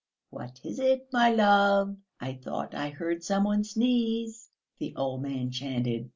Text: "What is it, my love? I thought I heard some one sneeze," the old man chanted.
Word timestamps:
"What 0.31 0.61
is 0.63 0.79
it, 0.79 1.13
my 1.13 1.29
love? 1.29 1.95
I 2.19 2.33
thought 2.33 2.73
I 2.73 2.89
heard 2.89 3.23
some 3.23 3.43
one 3.43 3.63
sneeze," 3.63 4.49
the 4.79 4.95
old 4.95 5.21
man 5.21 5.51
chanted. 5.51 6.09